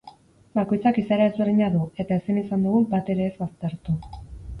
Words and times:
Bakoitzak 0.59 0.95
izaera 1.01 1.27
ezberdina 1.31 1.67
du, 1.75 1.81
eta 2.03 2.17
ezin 2.21 2.39
izan 2.43 2.65
dugu 2.69 2.81
bat 2.95 3.13
ere 3.17 3.29
ez 3.33 3.35
baztertu. 3.43 3.95